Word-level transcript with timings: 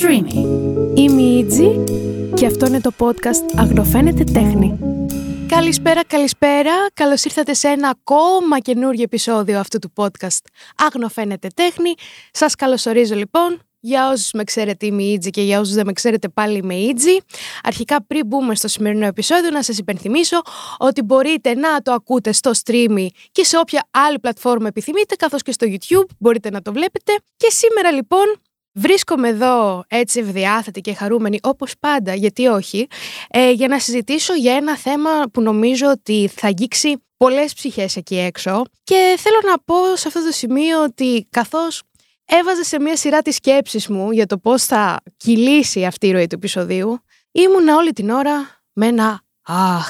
Streamy. 0.00 0.32
Είμαι 0.94 1.22
η 1.22 1.38
Ιτζη 1.38 1.84
και 2.34 2.46
αυτό 2.46 2.66
είναι 2.66 2.80
το 2.80 2.90
podcast 2.98 3.58
Αγνοφαίνεται 3.58 4.24
Τέχνη. 4.24 4.78
Καλησπέρα, 5.48 6.04
καλησπέρα. 6.04 6.72
Καλώς 6.94 7.24
ήρθατε 7.24 7.54
σε 7.54 7.68
ένα 7.68 7.88
ακόμα 7.88 8.58
καινούργιο 8.58 9.02
επεισόδιο 9.02 9.58
αυτού 9.58 9.78
του 9.78 9.92
podcast 9.96 10.44
Αγνοφαίνεται 10.76 11.48
Τέχνη. 11.54 11.94
Σας 12.30 12.54
καλωσορίζω 12.54 13.14
λοιπόν. 13.14 13.60
Για 13.80 14.10
όσους 14.10 14.30
με 14.32 14.44
ξέρετε 14.44 14.86
είμαι 14.86 15.02
η 15.02 15.12
Ιτζη 15.12 15.30
και 15.30 15.42
για 15.42 15.60
όσους 15.60 15.74
δεν 15.74 15.86
με 15.86 15.92
ξέρετε 15.92 16.28
πάλι 16.28 16.58
είμαι 16.58 16.74
η 16.74 16.84
Ιτζη. 16.84 17.16
Αρχικά 17.62 18.04
πριν 18.06 18.26
μπούμε 18.26 18.54
στο 18.54 18.68
σημερινό 18.68 19.06
επεισόδιο 19.06 19.50
να 19.50 19.62
σας 19.62 19.78
υπενθυμίσω 19.78 20.42
ότι 20.78 21.02
μπορείτε 21.02 21.54
να 21.54 21.82
το 21.82 21.92
ακούτε 21.92 22.32
στο 22.32 22.50
stream 22.64 23.06
και 23.32 23.44
σε 23.44 23.58
όποια 23.58 23.88
άλλη 23.90 24.18
πλατφόρμα 24.18 24.66
επιθυμείτε 24.66 25.14
καθώς 25.14 25.42
και 25.42 25.52
στο 25.52 25.66
YouTube 25.70 26.06
μπορείτε 26.18 26.50
να 26.50 26.62
το 26.62 26.72
βλέπετε. 26.72 27.12
Και 27.36 27.50
σήμερα 27.50 27.92
λοιπόν 27.92 28.24
Βρίσκομαι 28.78 29.28
εδώ 29.28 29.84
έτσι 29.88 30.20
ευδιάθετη 30.20 30.80
και 30.80 30.94
χαρούμενη 30.94 31.38
όπως 31.42 31.72
πάντα, 31.80 32.14
γιατί 32.14 32.46
όχι, 32.46 32.86
ε, 33.28 33.50
για 33.50 33.68
να 33.68 33.78
συζητήσω 33.78 34.34
για 34.34 34.54
ένα 34.54 34.76
θέμα 34.76 35.10
που 35.32 35.40
νομίζω 35.40 35.90
ότι 35.90 36.30
θα 36.34 36.46
αγγίξει 36.46 36.96
πολλές 37.16 37.54
ψυχές 37.54 37.96
εκεί 37.96 38.18
έξω 38.18 38.62
και 38.84 39.14
θέλω 39.18 39.38
να 39.50 39.58
πω 39.58 39.96
σε 39.96 40.08
αυτό 40.08 40.24
το 40.24 40.32
σημείο 40.32 40.82
ότι 40.82 41.26
καθώς 41.30 41.82
έβαζα 42.24 42.64
σε 42.64 42.80
μια 42.80 42.96
σειρά 42.96 43.22
τις 43.22 43.34
σκέψεις 43.34 43.88
μου 43.88 44.10
για 44.10 44.26
το 44.26 44.38
πώς 44.38 44.64
θα 44.64 45.02
κυλήσει 45.16 45.84
αυτή 45.84 46.06
η 46.06 46.12
ροή 46.12 46.26
του 46.26 46.34
επεισοδίου, 46.34 47.00
ήμουνα 47.32 47.76
όλη 47.76 47.92
την 47.92 48.10
ώρα 48.10 48.62
με 48.72 48.86
ένα 48.86 49.20
αχ, 49.42 49.88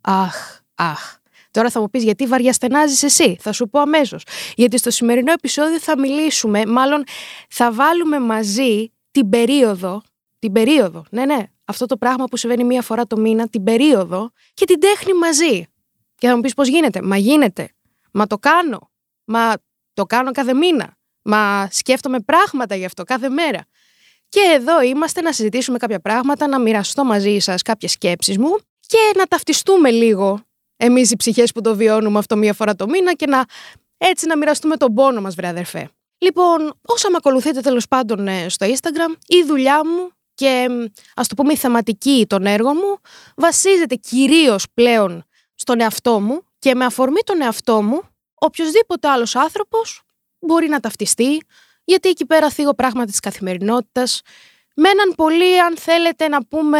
αχ, 0.00 0.60
αχ. 0.74 1.19
Τώρα 1.50 1.70
θα 1.70 1.80
μου 1.80 1.90
πεις 1.90 2.02
γιατί 2.02 2.26
βαριαστενάζεις 2.26 3.02
εσύ; 3.02 3.36
Θα 3.40 3.52
σου 3.52 3.68
πω 3.68 3.80
αμέσως. 3.80 4.22
Γιατί 4.54 4.78
στο 4.78 4.90
σημερινό 4.90 5.32
επεισόδιο 5.32 5.80
θα 5.80 5.98
μιλήσουμε, 5.98 6.66
μάλλον 6.66 7.04
θα 7.48 7.72
βάλουμε 7.72 8.20
μαζί 8.20 8.92
την 9.10 9.28
περίοδο. 9.28 10.02
Την 10.38 10.52
περίοδο, 10.52 11.04
ναι, 11.10 11.24
ναι. 11.24 11.38
Αυτό 11.64 11.86
το 11.86 11.96
πράγμα 11.96 12.24
που 12.24 12.36
συμβαίνει 12.36 12.64
μία 12.64 12.82
φορά 12.82 13.06
το 13.06 13.16
μήνα, 13.16 13.48
την 13.48 13.64
περίοδο 13.64 14.30
και 14.54 14.64
την 14.64 14.80
τέχνη 14.80 15.12
μαζί. 15.14 15.66
Και 16.14 16.26
θα 16.26 16.34
μου 16.34 16.40
πεις 16.40 16.54
πώς 16.54 16.68
γίνεται. 16.68 17.02
Μα 17.02 17.16
γίνεται. 17.16 17.68
Μα 18.12 18.26
το 18.26 18.38
κάνω. 18.38 18.90
Μα 19.24 19.52
το 19.94 20.04
κάνω 20.04 20.30
κάθε 20.30 20.54
μήνα. 20.54 20.96
Μα 21.22 21.68
σκέφτομαι 21.70 22.20
πράγματα 22.20 22.74
γι' 22.74 22.84
αυτό 22.84 23.04
κάθε 23.04 23.28
μέρα. 23.28 23.64
Και 24.28 24.40
εδώ 24.54 24.82
είμαστε 24.82 25.20
να 25.20 25.32
συζητήσουμε 25.32 25.78
κάποια 25.78 26.00
πράγματα, 26.00 26.46
να 26.46 26.60
μοιραστώ 26.60 27.04
μαζί 27.04 27.38
σας 27.38 27.62
κάποιες 27.62 27.92
σκέψεις 27.92 28.38
μου 28.38 28.58
και 28.80 28.98
να 29.16 29.24
ταυτιστούμε 29.24 29.90
λίγο 29.90 30.40
εμείς 30.80 31.10
οι 31.10 31.16
ψυχές 31.16 31.52
που 31.52 31.60
το 31.60 31.76
βιώνουμε 31.76 32.18
αυτό 32.18 32.36
μία 32.36 32.52
φορά 32.52 32.74
το 32.74 32.88
μήνα 32.88 33.14
και 33.14 33.26
να 33.26 33.44
έτσι 33.98 34.26
να 34.26 34.36
μοιραστούμε 34.36 34.76
τον 34.76 34.94
πόνο 34.94 35.20
μας, 35.20 35.34
βρε 35.34 35.46
αδερφέ. 35.46 35.90
Λοιπόν, 36.18 36.72
όσα 36.86 37.10
με 37.10 37.16
ακολουθείτε 37.18 37.60
τέλος 37.60 37.88
πάντων 37.88 38.28
ε, 38.28 38.48
στο 38.48 38.66
Instagram, 38.66 39.16
η 39.26 39.44
δουλειά 39.46 39.86
μου 39.86 40.10
και 40.34 40.66
ας 41.14 41.28
το 41.28 41.34
πούμε 41.34 41.52
η 41.52 41.56
θεματική 41.56 42.26
των 42.28 42.46
έργων 42.46 42.76
μου 42.76 42.98
βασίζεται 43.36 43.94
κυρίως 43.94 44.66
πλέον 44.74 45.24
στον 45.54 45.80
εαυτό 45.80 46.20
μου 46.20 46.42
και 46.58 46.74
με 46.74 46.84
αφορμή 46.84 47.20
τον 47.24 47.42
εαυτό 47.42 47.82
μου 47.82 48.02
οποιοδήποτε 48.34 49.08
άλλος 49.08 49.36
άνθρωπος 49.36 50.02
μπορεί 50.38 50.68
να 50.68 50.80
ταυτιστεί 50.80 51.42
γιατί 51.84 52.08
εκεί 52.08 52.26
πέρα 52.26 52.50
θίγω 52.50 52.74
πράγματα 52.74 53.10
της 53.10 53.20
καθημερινότητας 53.20 54.20
με 54.74 54.88
έναν 54.88 55.12
πολύ 55.16 55.60
αν 55.60 55.76
θέλετε 55.76 56.28
να 56.28 56.44
πούμε 56.44 56.78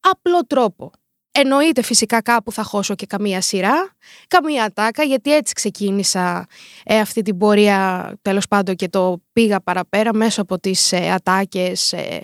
απλό 0.00 0.46
τρόπο. 0.46 0.90
Εννοείται 1.32 1.82
φυσικά 1.82 2.22
κάπου 2.22 2.52
θα 2.52 2.62
χώσω 2.62 2.94
και 2.94 3.06
καμία 3.06 3.40
σειρά, 3.40 3.96
καμία 4.28 4.64
ατάκα, 4.64 5.02
γιατί 5.02 5.34
έτσι 5.34 5.54
ξεκίνησα 5.54 6.46
ε, 6.84 6.98
αυτή 6.98 7.22
την 7.22 7.38
πορεία 7.38 8.12
τέλος 8.22 8.48
πάντων 8.48 8.74
και 8.74 8.88
το 8.88 9.22
πήγα 9.32 9.60
παραπέρα 9.60 10.14
μέσω 10.14 10.42
από 10.42 10.58
τις 10.60 10.92
ε, 10.92 11.10
ατάκες, 11.10 11.92
ε, 11.92 12.20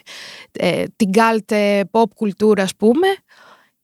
ε 0.52 0.84
την 0.96 1.12
κάλτε 1.12 1.84
pop 1.91 2.11
κουλτούρα 2.14 2.62
ας 2.62 2.77
πούμε. 2.77 3.08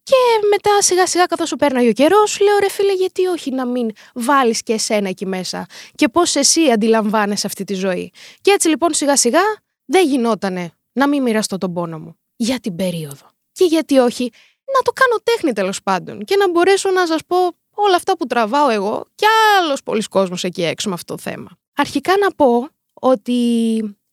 Και 0.03 0.47
μετά 0.51 0.83
σιγά 0.83 1.07
σιγά 1.07 1.27
καθώς 1.27 1.49
σου 1.49 1.57
πέρναγε 1.57 1.89
ο 1.89 1.93
καιρός, 1.93 2.41
λέω 2.41 2.59
ρε 2.59 2.71
φίλε 2.71 2.93
γιατί 2.93 3.27
όχι 3.27 3.51
να 3.51 3.67
μην 3.67 3.91
βάλεις 4.15 4.63
και 4.63 4.73
εσένα 4.73 5.09
εκεί 5.09 5.27
μέσα; 5.27 5.67
Και 5.95 6.09
πώς 6.09 6.37
εσύ 6.37 6.71
αντιλαμβάνεσαι 6.71 7.47
αυτή 7.47 7.65
τη 7.65 7.75
ζωή; 7.75 8.13
Και 8.41 8.51
έτσι 8.51 8.69
λοιπόν 8.69 8.95
σιγά 8.95 9.17
σιγά 9.17 9.41
δεν 9.85 10.07
γινότανε 10.07 10.73
να 10.93 11.09
μην 11.09 11.23
μοιραστώ 11.23 11.59
τον 11.59 11.73
πόνο 11.73 11.99
μου 11.99 12.17
για 12.37 12.61
την 12.61 12.77
περίοδο. 12.77 13.31
Και 13.53 13.65
γιατί 13.65 13.99
όχι, 13.99 14.31
να 14.77 14.83
το 14.83 14.93
κάνω 14.93 15.17
τέχνη 15.23 15.53
τέλος 15.53 15.83
πάντων 15.83 16.25
και 16.25 16.37
να 16.37 16.51
μπορέσω 16.51 16.91
να 16.91 17.07
σας 17.07 17.21
πω 17.27 17.37
όλα 17.75 17.97
αυτά 17.97 18.17
που 18.17 18.27
τραβάω 18.27 18.69
εγώ 18.69 19.05
και 19.15 19.27
άλλος 19.59 19.83
πολλοί 19.83 20.03
κόσμος 20.03 20.45
εκεί 20.45 20.65
έξω 20.65 20.89
με 20.89 20.95
αυτό 20.95 21.15
το 21.15 21.21
θέμα. 21.21 21.49
Αρχικά 21.77 22.13
να 22.21 22.35
πω 22.35 22.69
ότι 22.95 23.33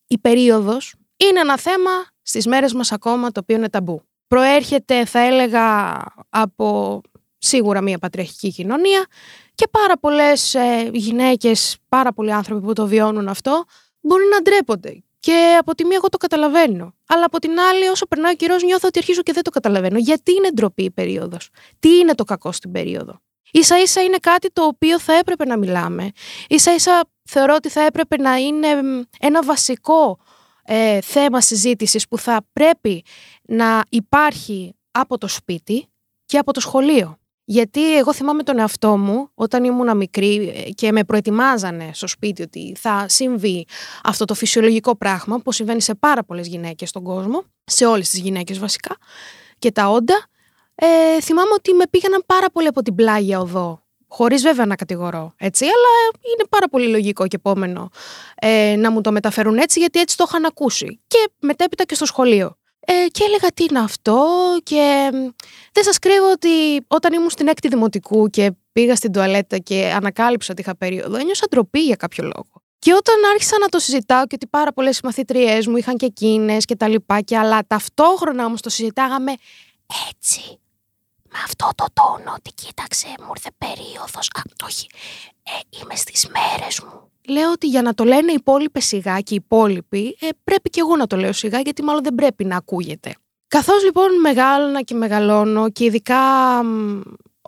η 0.08 0.18
περίοδος 0.18 0.94
είναι 1.18 1.40
ένα 1.40 1.58
θέμα 1.58 1.92
στις 2.22 2.46
μέρες 2.46 2.74
μας 2.74 2.92
ακόμα 2.92 3.32
το 3.32 3.40
οποίο 3.40 3.56
είναι 3.56 3.70
ταμπού. 3.70 4.02
Προέρχεται 4.28 5.06
θα 5.06 5.20
έλεγα 5.20 5.98
από 6.30 7.02
σίγουρα 7.38 7.82
μια 7.82 7.98
πατριαρχική 7.98 8.52
κοινωνία 8.52 9.06
και 9.56 9.68
πάρα 9.72 9.98
πολλές 9.98 10.56
ε, 10.56 10.90
γυναίκες, 10.94 11.78
πάρα 11.90 12.14
πολλοί 12.14 12.34
άνθρωποι 12.34 12.66
που 12.66 12.74
το 12.74 12.88
βιώνουν 12.88 13.28
αυτό 13.28 13.64
μπορεί 14.00 14.24
να 14.32 14.42
ντρέπονται 14.42 15.04
και 15.28 15.56
από 15.60 15.76
τη 15.76 15.86
μία 15.86 15.96
εγώ 15.96 16.10
το 16.10 16.18
καταλαβαίνω. 16.18 16.94
Αλλά 17.08 17.26
από 17.26 17.40
την 17.40 17.60
άλλη, 17.60 17.88
όσο 17.88 18.08
περνάει 18.08 18.32
ο 18.32 18.36
καιρός, 18.36 18.64
νιώθω 18.64 18.88
ότι 18.88 19.00
αρχίζω 19.00 19.22
και 19.22 19.34
δεν 19.34 19.44
το 19.44 19.50
καταλαβαίνω. 19.50 19.98
Γιατί 19.98 20.32
είναι 20.32 20.50
ντροπή 20.54 20.84
η 20.84 20.92
περίοδος; 20.92 21.50
Τι 21.80 21.98
είναι 21.98 22.16
το 22.16 22.24
κακό 22.24 22.52
στην 22.52 22.72
περίοδο; 22.72 23.20
σα 23.52 23.80
ίσα 23.80 24.02
είναι 24.04 24.18
κάτι 24.18 24.52
το 24.54 24.64
οποίο 24.64 25.00
θα 25.00 25.14
έπρεπε 25.14 25.46
να 25.46 25.58
μιλάμε. 25.58 26.12
σα 26.50 26.74
ίσα 26.74 27.04
θεωρώ 27.24 27.56
ότι 27.56 27.70
θα 27.70 27.82
έπρεπε 27.82 28.18
να 28.18 28.36
είναι 28.36 28.68
ένα 29.20 29.44
βασικό 29.44 30.20
ε, 30.64 31.02
θέμα 31.02 31.42
συζήτησης 31.42 32.08
που 32.08 32.18
θα 32.18 32.46
πρέπει 32.54 33.04
να 33.42 33.84
υπάρχει 33.90 34.76
από 34.92 35.18
το 35.18 35.28
σπίτι 35.28 35.88
και 36.26 36.38
από 36.38 36.54
το 36.54 36.60
σχολείο. 36.60 37.18
Γιατί 37.50 37.98
εγώ 37.98 38.14
θυμάμαι 38.14 38.44
τον 38.44 38.60
εαυτό 38.60 38.98
μου 38.98 39.30
όταν 39.34 39.64
ήμουν 39.64 39.98
μικρή 39.98 40.54
ε, 40.56 40.70
και 40.70 40.92
με 40.92 41.04
προετοιμάζανε 41.04 41.90
στο 41.94 42.08
σπίτι 42.08 42.42
ότι 42.42 42.76
θα 42.78 43.06
συμβεί 43.10 43.66
αυτό 44.04 44.26
το 44.26 44.34
φυσιολογικό 44.34 44.98
πράγμα 44.98 45.40
που 45.40 45.52
συμβαίνει 45.52 45.82
σε 45.82 45.96
πάρα 45.96 46.24
πολλές 46.24 46.48
γυναίκες 46.48 46.90
στον 46.90 47.04
κόσμο, 47.04 47.44
σε 47.64 47.86
όλες 47.86 48.10
τις 48.10 48.20
γυναίκες 48.20 48.60
βασικά, 48.60 48.98
και 49.60 49.72
τα 49.72 49.90
όντα. 49.90 50.26
Ε, 50.76 51.22
θυμάμαι 51.22 51.54
ότι 51.54 51.74
με 51.74 51.84
πήγαιναν 51.90 52.24
πάρα 52.26 52.50
πολύ 52.50 52.68
από 52.68 52.82
την 52.82 52.96
πλάγια 52.96 53.40
οδό. 53.40 53.84
Χωρίς 54.08 54.42
βέβαια 54.42 54.66
να 54.66 54.76
κατηγορώ, 54.76 55.34
έτσι, 55.38 55.66
αλλά 55.66 56.20
είναι 56.34 56.48
πάρα 56.50 56.68
πολύ 56.68 56.88
λογικό 56.88 57.28
και 57.28 57.36
επόμενο 57.36 57.90
ε, 58.36 58.76
να 58.78 58.92
μου 58.92 59.02
το 59.02 59.12
μεταφέρουν 59.12 59.58
έτσι, 59.58 59.80
γιατί 59.80 60.00
έτσι 60.00 60.18
το 60.18 60.26
είχαν 60.28 60.46
ακούσει. 60.46 61.00
Και 61.08 61.30
μετέπειτα 61.40 61.84
και 61.84 61.96
στο 61.96 62.06
σχολείο. 62.06 62.58
Ε, 62.90 63.08
και 63.08 63.24
έλεγα 63.24 63.48
τι 63.54 63.64
είναι 63.70 63.80
αυτό 63.80 64.28
και 64.64 65.10
δεν 65.72 65.84
σας 65.84 66.00
κρύβω 66.00 66.32
ότι 66.32 66.86
όταν 66.88 67.14
ήμουν 67.14 67.30
στην 67.30 67.48
έκτη 67.48 67.68
δημοτικού 67.68 68.30
και 68.30 68.52
πήγα 68.72 68.96
στην 68.96 69.12
τουαλέτα 69.12 69.58
και 69.58 69.92
ανακάλυψα 69.96 70.52
ότι 70.52 70.62
είχα 70.62 70.78
περίοδο, 70.78 71.18
ένιωσα 71.18 71.46
ντροπή 71.50 71.80
για 71.80 71.96
κάποιο 71.96 72.24
λόγο. 72.24 72.62
Και 72.80 72.94
όταν 72.94 73.16
άρχισα 73.32 73.58
να 73.60 73.68
το 73.68 73.80
συζητάω 73.80 74.28
και 74.28 74.36
ότι 74.36 74.48
πάρα 74.48 74.74
πολλές 74.74 75.02
μαθήτριέ 75.02 75.60
μου 75.68 75.78
είχαν 75.78 75.98
και 75.98 76.06
εκείνες 76.06 76.66
και 76.66 76.76
τα 76.76 76.88
λοιπά, 76.88 77.22
και 77.22 77.38
αλλά 77.38 77.60
ταυτόχρονα 77.68 78.46
όμως 78.46 78.62
το 78.62 78.70
συζητάγαμε 78.70 79.34
έτσι. 80.10 80.60
Με 81.30 81.40
αυτό 81.46 81.70
το 81.76 81.86
τόνο 81.94 82.34
ότι 82.38 82.52
κοίταξε, 82.54 83.08
μου 83.20 83.32
ήρθε 83.36 83.50
περίοδος. 83.58 84.30
Α, 84.38 84.42
όχι. 84.66 84.88
Ε, 85.44 85.80
είμαι 85.80 85.96
στις 85.96 86.28
μέρες 86.28 86.82
μου 86.82 87.12
λέω 87.28 87.52
ότι 87.52 87.68
για 87.68 87.82
να 87.82 87.94
το 87.94 88.04
λένε 88.04 88.32
οι 88.32 88.36
υπόλοιπες 88.38 88.86
σιγά 88.86 89.20
και 89.20 89.34
οι 89.34 89.42
υπόλοιποι, 89.46 90.18
ε, 90.20 90.28
πρέπει 90.44 90.70
και 90.70 90.80
εγώ 90.80 90.96
να 90.96 91.08
το 91.08 91.16
λέω 91.16 91.34
σιγά, 91.34 91.60
γιατί 91.60 91.84
μάλλον 91.84 92.04
δεν 92.04 92.16
πρέπει 92.16 92.46
να 92.46 92.58
ακούγεται. 92.58 93.16
Καθώς 93.48 93.84
λοιπόν 93.84 94.20
μεγάλωνα 94.20 94.82
και 94.82 94.94
μεγαλώνω 94.94 95.70
και 95.70 95.86
ειδικά 95.86 96.20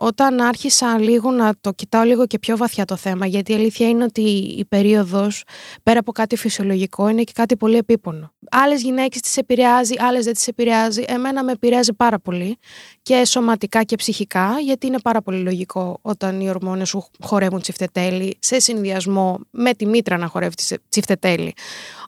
όταν 0.02 0.40
άρχισα 0.40 0.98
λίγο 0.98 1.30
να 1.30 1.54
το 1.60 1.72
κοιτάω 1.72 2.02
λίγο 2.02 2.26
και 2.26 2.38
πιο 2.38 2.56
βαθιά 2.56 2.84
το 2.84 2.96
θέμα, 2.96 3.26
γιατί 3.26 3.52
η 3.52 3.54
αλήθεια 3.54 3.88
είναι 3.88 4.04
ότι 4.04 4.20
η 4.58 4.64
περίοδος, 4.64 5.44
πέρα 5.82 5.98
από 5.98 6.12
κάτι 6.12 6.36
φυσιολογικό, 6.36 7.08
είναι 7.08 7.22
και 7.22 7.32
κάτι 7.34 7.56
πολύ 7.56 7.76
επίπονο. 7.76 8.32
Άλλες 8.50 8.82
γυναίκες 8.82 9.20
τις 9.20 9.36
επηρεάζει, 9.36 9.94
άλλες 9.98 10.24
δεν 10.24 10.34
τις 10.34 10.46
επηρεάζει. 10.46 11.04
Εμένα 11.06 11.44
με 11.44 11.52
επηρεάζει 11.52 11.92
πάρα 11.92 12.18
πολύ 12.18 12.56
και 13.02 13.24
σωματικά 13.24 13.82
και 13.82 13.96
ψυχικά, 13.96 14.56
γιατί 14.62 14.86
είναι 14.86 15.00
πάρα 15.00 15.22
πολύ 15.22 15.38
λογικό 15.38 15.98
όταν 16.02 16.40
οι 16.40 16.48
ορμόνες 16.48 16.88
σου 16.88 17.04
χορεύουν 17.20 17.60
τσιφτετέλη, 17.60 18.36
σε 18.38 18.60
συνδυασμό 18.60 19.38
με 19.50 19.74
τη 19.74 19.86
μήτρα 19.86 20.16
να 20.16 20.26
χορεύεις 20.26 20.76
τσιφτετέλη. 20.88 21.54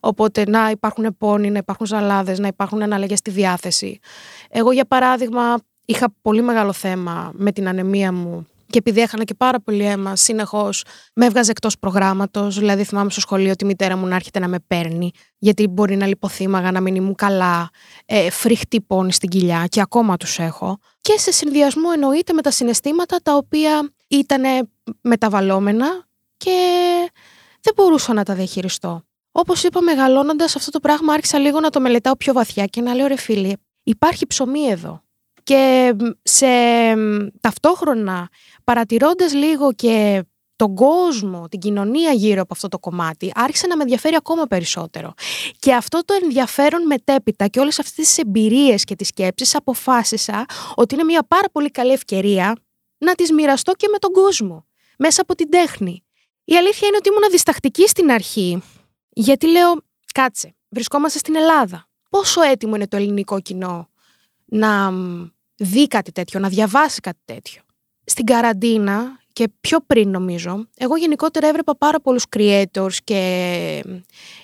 Οπότε 0.00 0.44
να 0.48 0.70
υπάρχουν 0.70 1.16
πόνοι, 1.18 1.50
να 1.50 1.58
υπάρχουν 1.58 1.86
ζαλάδες, 1.86 2.38
να 2.38 2.46
υπάρχουν 2.46 2.82
αναλλαγές 2.82 3.18
στη 3.18 3.30
διάθεση. 3.30 3.98
Εγώ 4.50 4.72
για 4.72 4.84
παράδειγμα 4.84 5.56
είχα 5.84 6.14
πολύ 6.22 6.42
μεγάλο 6.42 6.72
θέμα 6.72 7.32
με 7.34 7.52
την 7.52 7.68
ανεμία 7.68 8.12
μου 8.12 8.46
και 8.72 8.78
επειδή 8.78 9.00
έχανα 9.00 9.24
και 9.24 9.34
πάρα 9.34 9.60
πολύ 9.60 9.84
αίμα, 9.84 10.16
συνεχώς 10.16 10.84
με 11.14 11.26
έβγαζε 11.26 11.50
εκτός 11.50 11.78
προγράμματος. 11.78 12.58
Δηλαδή, 12.58 12.84
θυμάμαι 12.84 13.10
στο 13.10 13.20
σχολείο 13.20 13.50
ότι 13.50 13.64
η 13.64 13.66
μητέρα 13.66 13.96
μου 13.96 14.06
να 14.06 14.14
έρχεται 14.14 14.38
να 14.38 14.48
με 14.48 14.58
παίρνει, 14.66 15.10
γιατί 15.38 15.66
μπορεί 15.66 15.96
να 15.96 16.06
λιποθύμαγα, 16.06 16.70
να 16.70 16.80
μην 16.80 16.94
ήμουν 16.94 17.14
καλά, 17.14 17.70
ε, 18.06 18.30
φρικτή 18.30 18.80
πόνη 18.80 19.12
στην 19.12 19.28
κοιλιά 19.28 19.66
και 19.68 19.80
ακόμα 19.80 20.16
τους 20.16 20.38
έχω. 20.38 20.78
Και 21.00 21.18
σε 21.18 21.32
συνδυασμό 21.32 21.88
εννοείται 21.94 22.32
με 22.32 22.42
τα 22.42 22.50
συναισθήματα 22.50 23.16
τα 23.22 23.36
οποία 23.36 23.92
ήταν 24.08 24.68
μεταβαλλόμενα 25.00 26.06
και 26.36 26.56
δεν 27.60 27.72
μπορούσα 27.76 28.12
να 28.12 28.22
τα 28.24 28.34
διαχειριστώ. 28.34 29.02
Όπως 29.32 29.62
είπα, 29.62 29.82
μεγαλώνοντας 29.82 30.56
αυτό 30.56 30.70
το 30.70 30.80
πράγμα, 30.80 31.12
άρχισα 31.12 31.38
λίγο 31.38 31.60
να 31.60 31.70
το 31.70 31.80
μελετάω 31.80 32.16
πιο 32.16 32.32
βαθιά 32.32 32.64
και 32.64 32.80
να 32.80 32.94
λέω 32.94 33.06
ρε 33.06 33.16
φίλοι, 33.16 33.56
υπάρχει 33.82 34.26
ψωμί 34.26 34.60
εδώ. 34.60 35.02
Και 35.42 35.94
σε 36.22 36.46
ταυτόχρονα 37.40 38.28
παρατηρώντας 38.64 39.34
λίγο 39.34 39.72
και 39.72 40.24
τον 40.56 40.74
κόσμο, 40.74 41.48
την 41.48 41.58
κοινωνία 41.58 42.12
γύρω 42.12 42.40
από 42.40 42.52
αυτό 42.54 42.68
το 42.68 42.78
κομμάτι, 42.78 43.32
άρχισε 43.34 43.66
να 43.66 43.76
με 43.76 43.82
ενδιαφέρει 43.82 44.14
ακόμα 44.14 44.44
περισσότερο. 44.46 45.12
Και 45.58 45.74
αυτό 45.74 46.04
το 46.04 46.14
ενδιαφέρον 46.22 46.86
μετέπειτα 46.86 47.46
και 47.46 47.60
όλες 47.60 47.78
αυτές 47.78 48.06
τις 48.06 48.18
εμπειρίες 48.18 48.84
και 48.84 48.96
τις 48.96 49.08
σκέψεις 49.08 49.54
αποφάσισα 49.54 50.44
ότι 50.74 50.94
είναι 50.94 51.04
μια 51.04 51.22
πάρα 51.28 51.48
πολύ 51.52 51.70
καλή 51.70 51.92
ευκαιρία 51.92 52.56
να 52.98 53.14
τις 53.14 53.32
μοιραστώ 53.32 53.72
και 53.72 53.88
με 53.92 53.98
τον 53.98 54.12
κόσμο, 54.12 54.66
μέσα 54.98 55.22
από 55.22 55.34
την 55.34 55.50
τέχνη. 55.50 56.04
Η 56.44 56.56
αλήθεια 56.56 56.88
είναι 56.88 56.96
ότι 56.96 57.08
ήμουν 57.08 57.30
διστακτική 57.30 57.88
στην 57.88 58.10
αρχή, 58.10 58.62
γιατί 59.08 59.48
λέω, 59.48 59.72
κάτσε, 60.12 60.54
βρισκόμαστε 60.68 61.18
στην 61.18 61.36
Ελλάδα. 61.36 61.88
Πόσο 62.10 62.42
έτοιμο 62.42 62.74
είναι 62.74 62.88
το 62.88 62.96
ελληνικό 62.96 63.40
κοινό; 63.40 63.88
Να 64.52 64.92
δει 65.56 65.86
κάτι 65.88 66.12
τέτοιο, 66.12 66.40
να 66.40 66.48
διαβάσει 66.48 67.00
κάτι 67.00 67.20
τέτοιο. 67.24 67.62
Στην 68.04 68.24
καραντίνα 68.24 69.20
και 69.32 69.48
πιο 69.60 69.78
πριν 69.86 70.10
νομίζω, 70.10 70.66
εγώ 70.76 70.96
γενικότερα 70.96 71.48
έβλεπα 71.48 71.76
πάρα 71.76 72.00
πολλούς 72.00 72.24
creators 72.36 72.94
και 73.04 73.84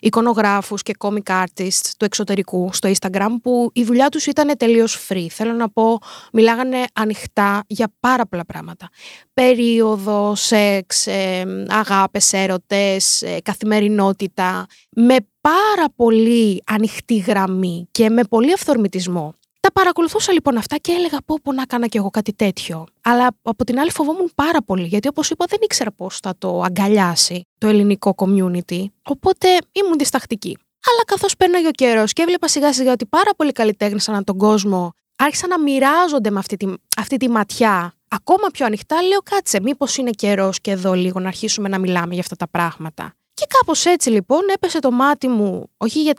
εικονογράφους 0.00 0.82
και 0.82 0.94
comic 0.98 1.22
artists 1.44 1.90
του 1.98 2.04
εξωτερικού 2.04 2.70
στο 2.72 2.90
Instagram 2.92 3.28
που 3.42 3.70
η 3.72 3.84
δουλειά 3.84 4.08
τους 4.08 4.26
ήταν 4.26 4.56
τελείως 4.56 5.06
free. 5.08 5.26
Θέλω 5.30 5.52
να 5.52 5.70
πω, 5.70 5.98
μιλάγανε 6.32 6.84
ανοιχτά 6.92 7.64
για 7.66 7.92
πάρα 8.00 8.26
πολλά 8.26 8.44
πράγματα. 8.44 8.88
Περίοδο, 9.34 10.34
σεξ, 10.34 11.06
ε, 11.06 11.44
αγάπες, 11.68 12.32
έρωτες, 12.32 13.22
ε, 13.22 13.40
καθημερινότητα, 13.42 14.66
με 14.96 15.16
πάρα 15.40 15.86
πολύ 15.96 16.62
ανοιχτή 16.66 17.16
γραμμή 17.16 17.88
και 17.90 18.10
με 18.10 18.24
πολύ 18.24 18.52
αυθορμητισμό. 18.52 19.34
Τα 19.68 19.80
παρακολουθούσα 19.80 20.32
λοιπόν 20.32 20.56
αυτά 20.56 20.76
και 20.76 20.92
έλεγα 20.92 21.18
πω 21.24 21.38
πω 21.42 21.52
να 21.52 21.62
έκανα 21.62 21.86
κι 21.86 21.96
εγώ 21.96 22.10
κάτι 22.10 22.32
τέτοιο. 22.32 22.86
Αλλά 23.02 23.28
από 23.42 23.64
την 23.64 23.78
άλλη 23.78 23.90
φοβόμουν 23.90 24.32
πάρα 24.34 24.62
πολύ 24.62 24.86
γιατί 24.86 25.08
όπως 25.08 25.30
είπα 25.30 25.44
δεν 25.48 25.58
ήξερα 25.62 25.92
πώς 25.92 26.18
θα 26.18 26.34
το 26.38 26.60
αγκαλιάσει 26.60 27.46
το 27.58 27.68
ελληνικό 27.68 28.14
community. 28.16 28.84
Οπότε 29.02 29.48
ήμουν 29.72 29.98
διστακτική. 29.98 30.58
Αλλά 30.90 31.04
καθώς 31.06 31.36
πέρναγε 31.36 31.66
ο 31.66 31.70
καιρός 31.70 32.12
και 32.12 32.22
έβλεπα 32.22 32.48
σιγά 32.48 32.72
σιγά 32.72 32.92
ότι 32.92 33.06
πάρα 33.06 33.30
πολλοί 33.36 33.52
καλλιτέχνες 33.52 34.08
ανά 34.08 34.24
τον 34.24 34.38
κόσμο 34.38 34.92
άρχισαν 35.16 35.48
να 35.48 35.60
μοιράζονται 35.60 36.30
με 36.30 36.38
αυτή 36.38 36.56
τη, 36.56 36.66
αυτή 36.96 37.16
τη 37.16 37.28
ματιά 37.28 37.94
ακόμα 38.08 38.46
πιο 38.52 38.66
ανοιχτά, 38.66 39.02
λέω 39.02 39.18
κάτσε, 39.18 39.60
μήπως 39.60 39.96
είναι 39.96 40.10
καιρός 40.10 40.60
και 40.60 40.70
εδώ 40.70 40.92
λίγο 40.92 41.20
να 41.20 41.28
αρχίσουμε 41.28 41.68
να 41.68 41.78
μιλάμε 41.78 42.12
για 42.12 42.22
αυτά 42.22 42.36
τα 42.36 42.48
πράγματα. 42.48 43.14
Και 43.34 43.46
κάπως 43.48 43.84
έτσι 43.84 44.10
λοιπόν 44.10 44.40
έπεσε 44.54 44.78
το 44.78 44.90
μάτι 44.90 45.28
μου, 45.28 45.70
όχι 45.76 46.02
για, 46.02 46.14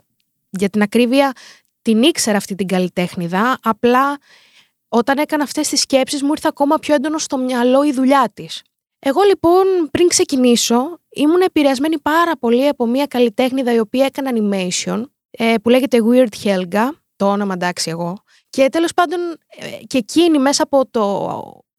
για 0.50 0.68
την 0.68 0.82
ακρίβεια, 0.82 1.32
την 1.82 2.02
ήξερα 2.02 2.36
αυτή 2.36 2.54
την 2.54 2.66
καλλιτέχνηδα, 2.66 3.58
απλά 3.62 4.18
όταν 4.88 5.18
έκανα 5.18 5.42
αυτές 5.42 5.68
τις 5.68 5.80
σκέψεις 5.80 6.22
μου 6.22 6.30
ήρθε 6.30 6.48
ακόμα 6.48 6.78
πιο 6.78 6.94
έντονο 6.94 7.18
στο 7.18 7.36
μυαλό 7.36 7.84
η 7.84 7.92
δουλειά 7.92 8.30
της. 8.34 8.62
Εγώ 8.98 9.22
λοιπόν 9.22 9.64
πριν 9.90 10.08
ξεκινήσω 10.08 10.98
ήμουν 11.08 11.40
επηρεασμένη 11.40 11.98
πάρα 11.98 12.36
πολύ 12.36 12.68
από 12.68 12.86
μια 12.86 13.06
καλλιτέχνηδα 13.06 13.72
η 13.72 13.78
οποία 13.78 14.04
έκανε 14.04 14.30
animation 14.34 15.02
ε, 15.30 15.54
που 15.62 15.68
λέγεται 15.68 15.98
Weird 16.10 16.44
Helga, 16.44 16.88
το 17.16 17.30
όνομα 17.30 17.54
εντάξει 17.54 17.90
εγώ, 17.90 18.22
και 18.50 18.68
τέλος 18.68 18.94
πάντων 18.94 19.20
ε, 19.48 19.84
και 19.86 19.98
εκείνη 19.98 20.38
μέσα 20.38 20.62
από 20.62 20.86
το 20.90 21.28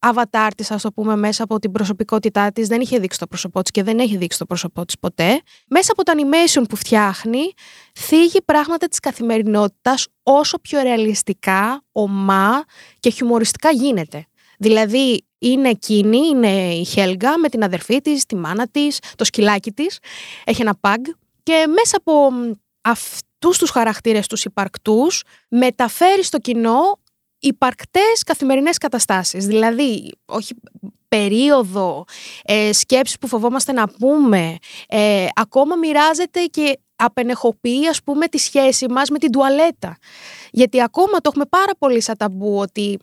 avatar 0.01 0.49
της, 0.57 0.71
ας 0.71 0.81
το 0.81 0.91
πούμε, 0.91 1.15
μέσα 1.15 1.43
από 1.43 1.59
την 1.59 1.71
προσωπικότητά 1.71 2.51
της, 2.51 2.67
δεν 2.67 2.81
είχε 2.81 2.99
δείξει 2.99 3.19
το 3.19 3.27
πρόσωπό 3.27 3.61
της 3.61 3.71
και 3.71 3.83
δεν 3.83 3.99
έχει 3.99 4.17
δείξει 4.17 4.37
το 4.37 4.45
πρόσωπό 4.45 4.85
της 4.85 4.99
ποτέ. 4.99 5.41
Μέσα 5.67 5.91
από 5.91 6.03
το 6.03 6.11
animation 6.15 6.63
που 6.69 6.75
φτιάχνει, 6.75 7.53
θίγει 7.99 8.41
πράγματα 8.45 8.87
της 8.87 8.99
καθημερινότητας 8.99 10.07
όσο 10.23 10.59
πιο 10.59 10.81
ρεαλιστικά, 10.81 11.83
ομά 11.91 12.63
και 12.99 13.09
χιουμοριστικά 13.09 13.71
γίνεται. 13.71 14.25
Δηλαδή, 14.57 15.25
είναι 15.37 15.69
εκείνη, 15.69 16.17
είναι 16.17 16.73
η 16.73 16.85
Χέλγα 16.85 17.37
με 17.37 17.49
την 17.49 17.63
αδερφή 17.63 18.01
της, 18.01 18.25
τη 18.25 18.35
μάνα 18.35 18.67
της, 18.67 18.99
το 19.15 19.23
σκυλάκι 19.23 19.71
της, 19.71 19.99
έχει 20.43 20.61
ένα 20.61 20.75
παγκ 20.75 21.03
και 21.43 21.65
μέσα 21.67 21.97
από 21.97 22.29
αυτούς 22.81 23.57
τους 23.57 23.69
χαρακτήρες 23.69 24.27
τους 24.27 24.43
υπαρκτούς 24.43 25.23
μεταφέρει 25.47 26.23
στο 26.23 26.37
κοινό 26.37 26.99
υπαρκτές 27.41 28.23
καθημερινές 28.25 28.77
καταστάσεις. 28.77 29.45
Δηλαδή, 29.45 30.11
όχι 30.25 30.55
περίοδο, 31.07 32.03
ε, 32.43 32.73
σκέψεις 32.73 33.17
που 33.17 33.27
φοβόμαστε 33.27 33.71
να 33.71 33.87
πούμε, 33.87 34.57
ε, 34.87 35.27
ακόμα 35.33 35.75
μοιράζεται 35.75 36.45
και 36.45 36.79
απενεχοποιεί 36.95 37.87
ας 37.87 38.03
πούμε 38.03 38.27
τη 38.27 38.37
σχέση 38.37 38.89
μας 38.89 39.09
με 39.09 39.17
την 39.17 39.31
τουαλέτα. 39.31 39.97
Γιατί 40.51 40.81
ακόμα 40.81 41.11
το 41.11 41.21
έχουμε 41.23 41.45
πάρα 41.49 41.71
πολύ 41.77 42.01
σαν 42.01 42.17
ταμπού 42.17 42.57
ότι, 42.57 42.99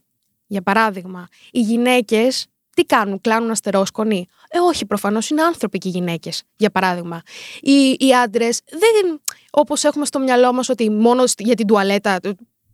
για 0.47 0.63
παράδειγμα, 0.63 1.29
οι 1.51 1.61
γυναίκες 1.61 2.47
τι 2.75 2.85
κάνουν, 2.85 3.21
κλάνουν 3.21 3.51
αστερόσκονη. 3.51 4.27
Ε, 4.49 4.59
όχι, 4.59 4.87
προφανώς 4.87 5.31
είναι 5.31 5.43
άνθρωποι 5.43 5.79
και 5.79 5.89
οι 5.89 5.91
γυναίκες, 5.91 6.43
για 6.57 6.71
παράδειγμα. 6.71 7.23
Οι, 7.61 7.97
οι 7.99 8.15
άντρες 8.23 8.61
δεν. 8.71 9.21
Όπως 9.51 9.85
έχουμε 9.85 10.05
στο 10.05 10.19
μυαλό 10.19 10.53
μας 10.53 10.69
ότι 10.69 10.91
μόνο 10.91 11.23
για 11.39 11.55
την 11.55 11.67
τουαλέτα 11.67 12.19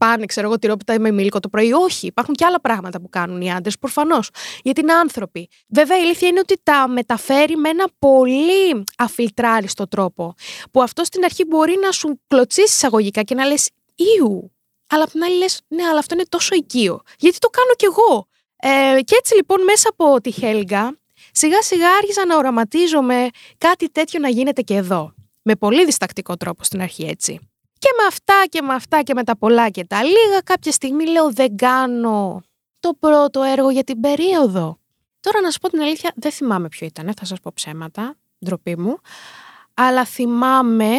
πάνε, 0.05 0.27
ξέρω 0.27 0.47
εγώ, 0.47 0.59
τυρόπιτα 0.59 1.01
με 1.01 1.11
μίλκο 1.11 1.41
το 1.41 1.49
πρωί. 1.49 1.73
Όχι, 1.73 2.07
υπάρχουν 2.07 2.35
και 2.35 2.45
άλλα 2.45 2.61
πράγματα 2.61 3.01
που 3.01 3.09
κάνουν 3.09 3.41
οι 3.41 3.53
άντρες, 3.53 3.79
προφανώς. 3.79 4.31
Γιατί 4.63 4.81
είναι 4.81 4.93
άνθρωποι. 4.93 5.49
Βέβαια, 5.69 5.99
η 5.99 6.01
αλήθεια 6.01 6.29
είναι 6.29 6.39
ότι 6.39 6.61
τα 6.63 6.89
μεταφέρει 6.89 7.57
με 7.57 7.69
ένα 7.69 7.87
πολύ 7.99 8.85
αφιλτράριστο 8.99 9.89
τρόπο. 9.89 10.35
Που 10.71 10.83
αυτό 10.83 11.05
στην 11.05 11.25
αρχή 11.25 11.45
μπορεί 11.45 11.77
να 11.83 11.91
σου 11.91 12.21
κλωτσίσεις 12.27 12.75
εισαγωγικά 12.75 13.23
και 13.23 13.35
να 13.35 13.45
λες, 13.45 13.71
Ιου. 13.95 14.53
Αλλά 14.89 15.03
απ' 15.03 15.11
την 15.11 15.23
άλλη 15.23 15.37
λες, 15.37 15.61
ναι, 15.69 15.83
αλλά 15.85 15.99
αυτό 15.99 16.15
είναι 16.15 16.25
τόσο 16.29 16.55
οικείο. 16.55 17.01
Γιατί 17.19 17.39
το 17.39 17.49
κάνω 17.49 17.75
κι 17.77 17.85
εγώ. 17.85 18.27
Ε, 18.57 19.03
και 19.03 19.15
έτσι 19.19 19.35
λοιπόν 19.35 19.63
μέσα 19.63 19.89
από 19.89 20.21
τη 20.21 20.31
Χέλγα, 20.31 20.99
σιγά 21.33 21.63
σιγά 21.63 21.91
άρχισα 21.91 22.27
να 22.27 22.37
οραματίζομαι 22.37 23.29
κάτι 23.59 23.91
τέτοιο 23.91 24.21
να 24.21 24.29
γίνεται 24.29 24.63
και 24.63 24.75
εδώ. 24.75 25.15
Με 25.43 25.55
πολύ 25.57 25.85
διστακτικό 25.85 26.37
τρόπο 26.37 26.65
στην 26.65 26.81
αρχή 26.81 27.05
έτσι. 27.05 27.54
Και 27.85 27.91
με 27.99 28.07
αυτά 28.09 28.45
και 28.49 28.63
με 28.63 28.75
αυτά 28.75 29.03
και 29.03 29.15
με 29.15 29.25
τα 29.25 29.37
πολλά 29.37 29.69
και 29.69 29.85
τα 29.85 30.03
λίγα, 30.03 30.41
κάποια 30.45 30.73
στιγμή 30.73 31.07
λέω 31.07 31.33
δεν 31.33 31.57
κάνω 31.57 32.43
το 32.81 32.95
πρώτο 32.99 33.43
έργο 33.43 33.71
για 33.71 33.85
την 33.85 34.01
περίοδο. 34.01 34.79
Τώρα 35.21 35.41
να 35.41 35.51
σου 35.51 35.59
πω 35.59 35.69
την 35.69 35.81
αλήθεια, 35.81 36.13
δεν 36.17 36.33
θυμάμαι 36.33 36.69
ποιο 36.69 36.87
ήταν, 36.87 37.13
θα 37.17 37.25
σας 37.25 37.41
πω 37.41 37.51
ψέματα, 37.55 38.15
ντροπή 38.45 38.77
μου, 38.79 38.99
αλλά 39.75 40.05
θυμάμαι 40.05 40.91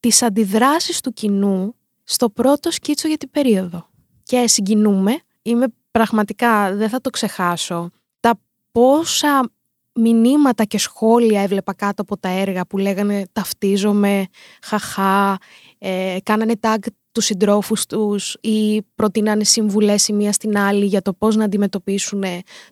τις 0.00 0.22
αντιδράσεις 0.22 1.00
του 1.00 1.12
κοινού 1.12 1.74
στο 2.04 2.30
πρώτο 2.30 2.70
σκίτσο 2.70 3.08
για 3.08 3.16
την 3.16 3.30
περίοδο. 3.30 3.88
Και 4.22 4.46
συγκινούμε, 4.46 5.20
είμαι 5.42 5.66
πραγματικά, 5.90 6.74
δεν 6.74 6.88
θα 6.88 7.00
το 7.00 7.10
ξεχάσω, 7.10 7.90
τα 8.20 8.40
πόσα 8.72 9.50
μηνύματα 9.92 10.64
και 10.64 10.78
σχόλια 10.78 11.42
έβλεπα 11.42 11.74
κάτω 11.74 12.02
από 12.02 12.18
τα 12.18 12.28
έργα 12.28 12.66
που 12.66 12.78
λέγανε 12.78 13.26
ταυτίζομαι, 13.32 14.26
χαχά, 14.62 15.38
ε, 15.78 16.16
κάνανε 16.22 16.54
tag 16.60 16.76
τους 17.12 17.24
συντρόφους 17.24 17.86
τους 17.86 18.36
ή 18.40 18.82
προτείνανε 18.94 19.44
συμβουλές 19.44 20.08
η 20.08 20.12
μία 20.12 20.32
στην 20.32 20.58
άλλη 20.58 20.84
για 20.84 21.02
το 21.02 21.12
πώς 21.12 21.36
να 21.36 21.44
αντιμετωπίσουν 21.44 22.24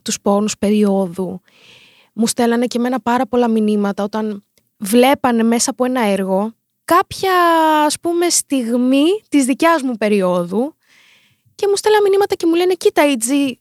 τους 0.03 0.21
πόνους 0.21 0.59
περίοδου. 0.59 1.41
Μου 2.13 2.27
στέλνανε 2.27 2.67
και 2.67 2.79
εμένα 2.79 3.01
πάρα 3.01 3.27
πολλά 3.27 3.49
μηνύματα 3.49 4.03
όταν 4.03 4.45
βλέπανε 4.79 5.43
μέσα 5.43 5.71
από 5.71 5.85
ένα 5.85 6.07
έργο 6.07 6.55
κάποια 6.85 7.33
ας 7.85 8.01
πούμε 8.01 8.29
στιγμή 8.29 9.05
της 9.29 9.45
δικιάς 9.45 9.83
μου 9.83 9.97
περίοδου 9.97 10.77
και 11.55 11.67
μου 11.69 11.77
στέλνανε 11.77 12.09
μηνύματα 12.09 12.35
και 12.35 12.47
μου 12.47 12.55
λένε 12.55 12.75
κοίτα 12.75 13.11
Ιτζή, 13.11 13.61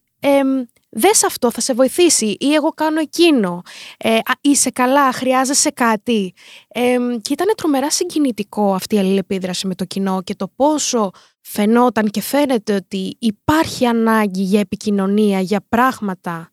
δες 0.98 1.24
αυτό, 1.24 1.52
θα 1.52 1.62
σε 1.62 1.74
βοηθήσει 1.74 2.36
ή 2.40 2.54
εγώ 2.54 2.70
κάνω 2.70 3.00
εκείνο, 3.00 3.62
ε, 3.98 4.18
είσαι 4.42 4.70
καλά, 4.70 5.12
χρειάζεσαι 5.12 5.70
κάτι. 5.70 6.34
Ε, 6.68 6.98
και 7.22 7.34
ήταν 7.34 7.48
τρομερά 7.58 7.92
συγκινητικό 7.92 8.74
αυτή 8.74 8.96
η 8.96 9.00
αλληλεπίδραση 9.00 9.68
με 9.68 9.76
το 9.76 9.86
κοινό 9.86 10.22
και 10.24 10.36
το 10.36 10.52
πόσο 10.56 11.12
φαινόταν 11.42 12.10
και 12.10 12.22
φαίνεται 12.22 12.76
ότι 12.76 13.16
υπάρχει 13.20 13.86
ανάγκη 13.86 14.42
για 14.42 14.60
επικοινωνία, 14.60 15.40
για 15.40 15.66
πράγματα 15.70 16.50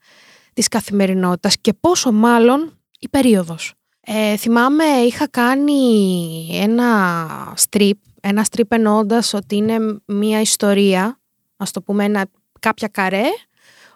της 0.52 0.68
καθημερινότητας 0.68 1.56
και 1.60 1.72
πόσο 1.80 2.12
μάλλον 2.12 2.78
η 2.98 3.08
περίοδος. 3.08 3.74
Ε, 4.00 4.36
θυμάμαι 4.36 4.84
είχα 4.84 5.28
κάνει 5.28 5.80
ένα 6.52 7.54
strip, 7.68 7.92
ένα 8.20 8.46
strip 8.50 8.68
εννοώντα 8.68 9.22
ότι 9.32 9.56
είναι 9.56 9.76
μια 10.06 10.40
ιστορία, 10.40 11.20
ας 11.56 11.70
το 11.70 11.82
πούμε 11.82 12.04
ένα, 12.04 12.26
κάποια 12.60 12.88
καρέ, 12.88 13.24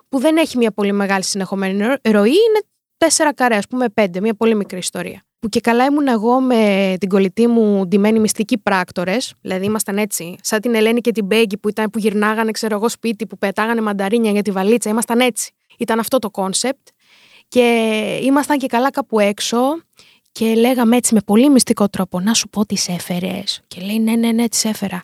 που 0.08 0.18
δεν 0.18 0.36
έχει 0.36 0.56
μια 0.56 0.72
πολύ 0.72 0.92
μεγάλη 0.92 1.24
συνεχομένη 1.24 1.84
ροή, 2.02 2.28
είναι 2.28 2.60
τέσσερα 2.96 3.34
καρέ, 3.34 3.56
ας 3.56 3.66
πούμε 3.66 3.88
πέντε, 3.88 4.20
μια 4.20 4.34
πολύ 4.34 4.54
μικρή 4.54 4.78
ιστορία. 4.78 5.20
Που 5.38 5.48
και 5.48 5.60
καλά 5.60 5.84
ήμουν 5.84 6.08
εγώ 6.08 6.40
με 6.40 6.94
την 7.00 7.08
κολλητή 7.08 7.46
μου 7.46 7.86
ντυμένη 7.86 8.18
μυστική 8.18 8.58
πράκτορες, 8.58 9.34
δηλαδή 9.40 9.64
ήμασταν 9.64 9.98
έτσι, 9.98 10.36
σαν 10.40 10.60
την 10.60 10.74
Ελένη 10.74 11.00
και 11.00 11.10
την 11.10 11.24
Μπέγκη 11.24 11.58
που, 11.58 11.68
ήταν, 11.68 11.90
που 11.90 11.98
γυρνάγανε, 11.98 12.50
ξέρω 12.50 12.74
εγώ, 12.74 12.88
σπίτι, 12.88 13.26
που 13.26 13.38
πετάγανε 13.38 13.80
μανταρίνια 13.80 14.30
για 14.30 14.42
τη 14.42 14.50
βαλίτσα, 14.50 14.90
ήμασταν 14.90 15.20
έτσι. 15.20 15.52
Ήταν 15.78 15.98
αυτό 15.98 16.18
το 16.18 16.30
concept. 16.30 16.88
Και 17.48 17.62
ήμασταν 18.22 18.58
και 18.58 18.66
καλά 18.66 18.90
κάπου 18.90 19.18
έξω 19.18 19.58
και 20.32 20.54
λέγαμε 20.54 20.96
έτσι 20.96 21.14
με 21.14 21.20
πολύ 21.26 21.50
μυστικό 21.50 21.88
τρόπο 21.88 22.20
να 22.20 22.34
σου 22.34 22.48
πω 22.48 22.66
τι 22.66 22.76
έφερες. 22.88 23.60
Και 23.66 23.80
λέει 23.80 23.98
ναι, 23.98 24.16
ναι, 24.16 24.32
ναι, 24.32 24.48
τις 24.48 24.64
έφερα. 24.64 25.02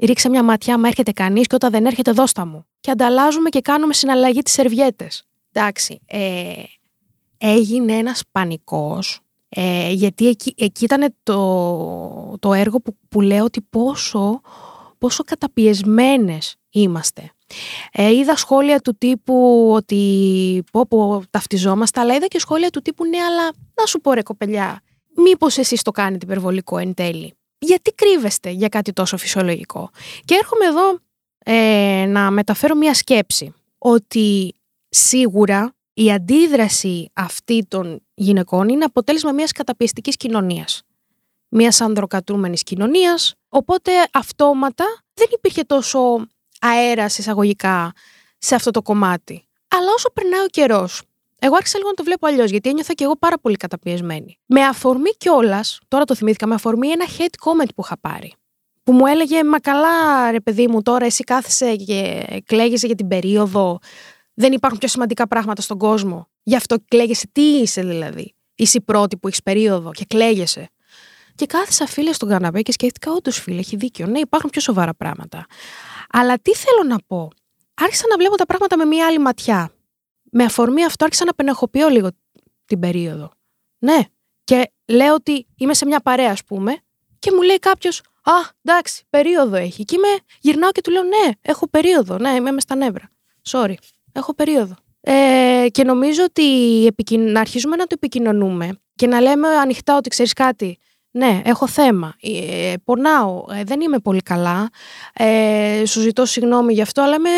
Ρίξε 0.00 0.28
μια 0.28 0.42
ματιά, 0.42 0.78
μην 0.78 0.88
έρχεται 0.88 1.12
κανείς 1.12 1.46
και 1.46 1.54
όταν 1.54 1.70
δεν 1.70 1.86
έρχεται, 1.86 2.12
δώστα 2.12 2.46
μου. 2.46 2.66
Και 2.80 2.90
ανταλλάζουμε 2.90 3.48
και 3.48 3.60
κάνουμε 3.60 3.94
συναλλαγή 3.94 4.42
τις 4.42 4.50
σερβιέτες. 4.50 5.24
Εντάξει. 5.52 6.00
Ε, 6.06 6.52
έγινε 7.38 7.92
ένας 7.92 8.22
πανικός. 8.30 9.20
Ε, 9.48 9.90
γιατί 9.92 10.28
εκεί, 10.28 10.54
εκεί 10.56 10.84
ήταν 10.84 11.14
το, 11.22 12.38
το 12.38 12.52
έργο 12.52 12.80
που, 12.80 12.96
που 13.08 13.20
λέω 13.20 13.44
ότι 13.44 13.60
πόσο, 13.60 14.40
πόσο 14.98 15.24
καταπιεσμένες 15.24 16.56
είμαστε. 16.70 17.32
Ε, 17.92 18.10
είδα 18.10 18.36
σχόλια 18.36 18.80
του 18.80 18.96
τύπου 18.98 19.68
ότι 19.72 20.64
πω 20.72 20.86
πω 20.86 21.22
ταυτιζόμαστε, 21.30 22.00
αλλά 22.00 22.14
είδα 22.14 22.26
και 22.26 22.38
σχόλια 22.38 22.70
του 22.70 22.80
τύπου 22.80 23.04
ναι, 23.04 23.18
αλλά 23.18 23.52
να 23.74 23.86
σου 23.86 24.00
πω 24.00 24.12
ρε 24.12 24.22
κοπελιά, 24.22 24.80
μήπως 25.16 25.58
εσείς 25.58 25.82
το 25.82 25.90
κάνετε 25.90 26.24
υπερβολικό 26.24 26.78
εν 26.78 26.94
τέλει. 26.94 27.34
Γιατί 27.62 27.92
κρύβεστε 27.92 28.50
για 28.50 28.68
κάτι 28.68 28.92
τόσο 28.92 29.16
φυσιολογικό; 29.16 29.90
Και 30.24 30.34
έρχομαι 30.34 30.64
εδώ 30.66 30.98
ε, 31.38 32.06
να 32.06 32.30
μεταφέρω 32.30 32.74
μια 32.74 32.94
σκέψη, 32.94 33.54
ότι 33.78 34.54
σίγουρα 34.88 35.74
η 35.92 36.12
αντίδραση 36.12 37.10
αυτή 37.12 37.66
των 37.68 38.02
γυναικών 38.14 38.68
είναι 38.68 38.84
αποτέλεσμα 38.84 39.32
μιας 39.32 39.52
καταπιεστικής 39.52 40.16
κοινωνίας. 40.16 40.82
Μιας 41.48 41.80
ανδροκατούμενης 41.80 42.62
κοινωνίας, 42.62 43.34
οπότε 43.48 43.92
αυτόματα 44.12 44.84
δεν 45.14 45.26
υπήρχε 45.32 45.62
τόσο 45.62 46.26
αέρας 46.60 47.18
εισαγωγικά 47.18 47.92
σε 48.38 48.54
αυτό 48.54 48.70
το 48.70 48.82
κομμάτι. 48.82 49.44
Αλλά 49.68 49.92
όσο 49.96 50.10
περνάει 50.12 50.40
ο 50.40 50.46
καιρός, 50.46 51.02
εγώ 51.42 51.54
άρχισα 51.54 51.76
λίγο 51.76 51.88
να 51.88 51.94
το 51.94 52.02
βλέπω 52.02 52.26
αλλιώς, 52.26 52.50
γιατί 52.50 52.68
ένιωθα 52.68 52.92
και 52.92 53.04
εγώ 53.04 53.16
πάρα 53.16 53.38
πολύ 53.38 53.56
καταπιεσμένη. 53.56 54.38
Με 54.46 54.62
αφορμή 54.62 55.10
κιόλας, 55.10 55.78
τώρα 55.88 56.04
το 56.04 56.14
θυμήθηκα, 56.14 56.46
με 56.46 56.54
αφορμή 56.54 56.88
ένα 56.88 57.04
hate 57.18 57.48
comment 57.48 57.68
που 57.74 57.82
είχα 57.84 57.98
πάρει. 58.00 58.32
Που 58.82 58.92
μου 58.92 59.06
έλεγε, 59.06 59.44
Μα 59.44 59.58
καλά, 59.58 60.30
ρε 60.30 60.40
παιδί 60.40 60.68
μου, 60.68 60.82
τώρα 60.82 61.04
εσύ 61.04 61.24
κάθεσαι 61.24 61.76
και 61.76 62.26
κλαίγεσαι 62.46 62.86
για 62.86 62.94
την 62.94 63.08
περίοδο. 63.08 63.78
Δεν 64.34 64.52
υπάρχουν 64.52 64.78
πιο 64.78 64.88
σημαντικά 64.88 65.28
πράγματα 65.28 65.62
στον 65.62 65.78
κόσμο. 65.78 66.28
Γι' 66.42 66.56
αυτό 66.56 66.76
κλαίγεσαι. 66.88 67.28
Τι 67.32 67.42
είσαι 67.42 67.82
δηλαδή; 67.82 68.34
Είσαι 68.54 68.76
η 68.76 68.80
πρώτη 68.80 69.16
που 69.16 69.26
έχεις 69.26 69.42
περίοδο 69.42 69.90
και 69.90 70.04
κλαίγεσαι. 70.08 70.68
Και 71.34 71.46
κάθεσα 71.46 71.86
φίλε 71.86 72.12
στον 72.12 72.28
καναπέ 72.28 72.62
και 72.62 72.72
σκέφτηκα, 72.72 73.12
όντως 73.12 73.38
φίλε, 73.38 73.58
έχει 73.58 73.76
δίκιο. 73.76 74.06
Ναι, 74.06 74.18
υπάρχουν 74.18 74.50
πιο 74.50 74.60
σοβαρά 74.60 74.94
πράγματα. 74.94 75.46
Αλλά 76.10 76.38
τι 76.38 76.54
θέλω 76.54 76.88
να 76.88 76.96
πω. 77.06 77.28
Άρχισα 77.74 78.04
να 78.10 78.16
βλέπω 78.16 78.36
τα 78.36 78.46
πράγματα 78.46 78.76
με 78.76 78.84
μία 78.84 79.06
άλλη 79.06 79.18
ματιά. 79.18 79.72
Με 80.30 80.44
αφορμή 80.44 80.84
αυτό 80.84 81.04
άρχισα 81.04 81.24
να 81.24 81.34
πενεχοποιώ 81.34 81.88
λίγο 81.88 82.08
την 82.64 82.78
περίοδο. 82.78 83.30
Ναι. 83.78 83.98
Και 84.44 84.72
λέω 84.86 85.14
ότι 85.14 85.46
είμαι 85.56 85.74
σε 85.74 85.86
μια 85.86 86.00
παρέα, 86.00 86.30
ας 86.30 86.44
πούμε, 86.44 86.76
και 87.18 87.32
μου 87.32 87.42
λέει 87.42 87.58
κάποιος, 87.58 88.02
Α, 88.22 88.32
εντάξει, 88.64 89.04
περίοδο 89.10 89.56
έχει. 89.56 89.84
Και 89.84 89.94
είμαι, 89.96 90.18
γυρνάω 90.40 90.70
και 90.70 90.80
του 90.80 90.90
λέω, 90.90 91.02
Ναι, 91.02 91.30
έχω 91.40 91.68
περίοδο. 91.68 92.18
Ναι, 92.18 92.30
είμαι 92.30 92.50
μες 92.50 92.62
στα 92.62 92.74
νεύρα. 92.74 93.10
Sorry, 93.50 93.74
έχω 94.12 94.34
περίοδο. 94.34 94.74
Ε, 95.00 95.66
και 95.70 95.84
νομίζω 95.84 96.24
ότι 96.24 97.16
να 97.16 97.40
αρχίζουμε 97.40 97.76
να 97.76 97.82
το 97.86 97.94
επικοινωνούμε 97.94 98.80
και 98.94 99.06
να 99.06 99.20
λέμε 99.20 99.48
ανοιχτά 99.48 99.96
ότι 99.96 100.08
ξέρεις 100.08 100.32
κάτι. 100.32 100.78
Ναι, 101.10 101.40
έχω 101.44 101.68
θέμα. 101.68 102.14
Ε, 102.20 102.74
πονάω. 102.84 103.44
Ε, 103.50 103.64
δεν 103.64 103.80
είμαι 103.80 103.98
πολύ 103.98 104.20
καλά. 104.20 104.70
Ε, 105.12 105.82
σου 105.86 106.00
ζητώ 106.00 106.24
συγγνώμη 106.24 106.72
γι' 106.72 106.82
αυτό, 106.82 107.02
αλλά 107.02 107.14
είμαι, 107.14 107.30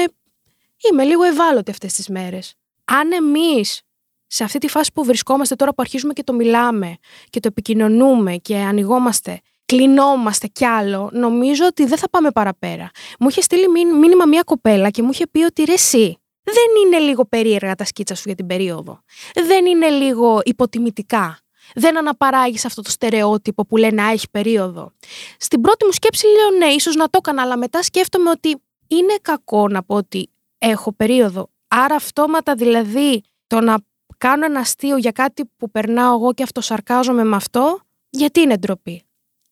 είμαι 0.90 1.04
λίγο 1.04 1.22
ευάλωτη 1.22 1.70
αυτές 1.70 1.92
τις 1.92 2.08
μέρες. 2.08 2.54
Αν 2.94 3.12
εμείς 3.12 3.80
σε 4.26 4.44
αυτή 4.44 4.58
τη 4.58 4.68
φάση 4.68 4.92
που 4.94 5.04
βρισκόμαστε 5.04 5.54
τώρα 5.54 5.70
που 5.70 5.82
αρχίζουμε 5.82 6.12
και 6.12 6.22
το 6.22 6.32
μιλάμε 6.32 6.96
και 7.30 7.40
το 7.40 7.48
επικοινωνούμε 7.48 8.36
και 8.36 8.56
ανοιγόμαστε, 8.56 9.40
κλεινόμαστε 9.64 10.46
κι 10.46 10.64
άλλο, 10.64 11.10
νομίζω 11.12 11.66
ότι 11.66 11.86
δεν 11.86 11.98
θα 11.98 12.08
πάμε 12.10 12.30
παραπέρα. 12.30 12.90
Μου 13.18 13.28
είχε 13.28 13.40
στείλει 13.40 13.68
μήνυμα 13.98 14.24
μια 14.26 14.42
κοπέλα 14.42 14.90
και 14.90 15.02
μου 15.02 15.10
είχε 15.12 15.26
πει 15.26 15.42
ότι 15.42 15.64
ρε 15.64 15.72
εσύ, 15.72 16.18
δεν 16.42 16.64
είναι 16.84 16.98
λίγο 16.98 17.24
περίεργα 17.24 17.74
τα 17.74 17.84
σκίτσα 17.84 18.14
σου 18.14 18.22
για 18.26 18.34
την 18.34 18.46
περίοδο. 18.46 19.00
Δεν 19.34 19.66
είναι 19.66 19.88
λίγο 19.88 20.40
υποτιμητικά 20.44 21.36
δεν 21.74 21.98
αναπαράγεις 21.98 22.64
αυτό 22.64 22.82
το 22.82 22.90
στερεότυπο 22.90 23.66
που 23.66 23.76
λένε 23.76 24.02
να 24.02 24.10
έχει 24.10 24.30
περίοδο. 24.30 24.92
Στην 25.38 25.60
πρώτη 25.60 25.84
μου 25.84 25.92
σκέψη 25.92 26.26
λέω 26.26 26.58
ναι, 26.58 26.74
ίσως 26.74 26.94
να 26.94 27.04
το 27.04 27.18
έκανα, 27.18 27.42
αλλά 27.42 27.56
μετά 27.56 27.82
σκέφτομαι 27.82 28.30
ότι 28.30 28.62
είναι 28.86 29.14
κακό 29.22 29.68
να 29.68 29.82
πω 29.82 29.94
ότι 29.94 30.30
έχω 30.58 30.92
περίοδο. 30.92 31.50
Άρα 31.74 31.94
αυτόματα 31.94 32.54
δηλαδή 32.54 33.22
το 33.46 33.60
να 33.60 33.76
κάνω 34.18 34.44
ένα 34.44 34.60
αστείο 34.60 34.96
για 34.96 35.10
κάτι 35.10 35.50
που 35.56 35.70
περνάω 35.70 36.14
εγώ 36.14 36.32
και 36.34 36.42
αυτοσαρκάζομαι 36.42 37.24
με 37.24 37.36
αυτό, 37.36 37.80
γιατί 38.10 38.40
είναι 38.40 38.56
ντροπή. 38.56 39.02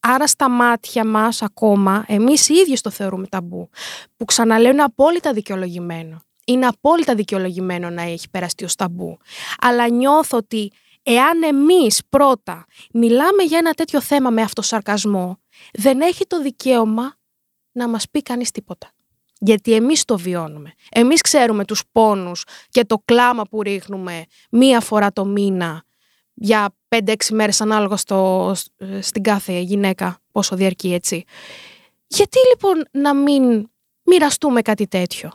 Άρα 0.01 0.27
στα 0.27 0.49
μάτια 0.49 1.05
μας 1.05 1.43
ακόμα, 1.43 2.05
εμείς 2.09 2.49
οι 2.49 2.55
ίδιοι 2.55 2.81
το 2.81 2.91
θεωρούμε 2.91 3.27
ταμπού, 3.27 3.69
που 4.17 4.25
ξαναλέω 4.25 4.71
είναι 4.71 4.83
απόλυτα 4.83 5.33
δικαιολογημένο. 5.33 6.23
Είναι 6.47 6.67
απόλυτα 6.67 7.15
δικαιολογημένο 7.15 7.91
να 7.91 8.03
έχει 8.03 8.31
περαστεί 8.31 8.65
ως 8.65 8.75
ταμπού. 8.75 9.19
Αλλά 9.61 9.89
νιώθω 9.89 10.37
ότι 10.37 10.73
Εάν 11.03 11.43
εμείς 11.43 12.01
πρώτα 12.09 12.65
μιλάμε 12.93 13.43
για 13.43 13.59
ένα 13.59 13.73
τέτοιο 13.73 14.01
θέμα 14.01 14.31
με 14.31 14.43
αυτοσαρκασμό, 14.43 15.39
δεν 15.73 16.01
έχει 16.01 16.27
το 16.27 16.43
δικαίωμα 16.43 17.15
να 17.73 17.89
μας 17.89 18.11
πει 18.11 18.23
κανείς 18.23 18.51
τίποτα. 18.51 18.91
Γιατί 19.43 19.75
εμείς 19.75 20.05
το 20.05 20.19
βιώνουμε. 20.19 20.73
Εμείς 20.91 21.21
ξέρουμε 21.21 21.65
τους 21.65 21.83
πόνους 21.93 22.45
και 22.69 22.85
το 22.85 23.03
κλάμα 23.05 23.43
που 23.43 23.63
ρίχνουμε 23.63 24.25
μία 24.51 24.81
φορά 24.81 25.13
το 25.13 25.25
μήνα 25.25 25.83
για 26.35 26.75
5-6 26.89 27.15
μέρες 27.31 27.61
ανάλογα 27.61 27.97
στο, 27.97 28.53
στην 29.01 29.23
κάθε 29.23 29.59
γυναίκα, 29.59 30.19
πόσο 30.33 30.57
διαρκεί 30.57 30.93
έτσι. 30.93 31.25
Γιατί 32.07 32.39
λοιπόν 32.49 32.85
να 32.91 33.15
μην 33.15 33.71
μοιραστούμε 34.03 34.63
κάτι 34.63 34.87
τέτοιο; 34.87 35.31